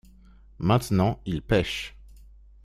[0.57, 1.95] Maintenant ils pêchent.